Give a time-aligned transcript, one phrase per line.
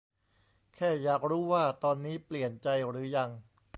[0.75, 3.29] แค่อยากรู้ว่า ตอนนี้เปลี่ยนใจหรือยัง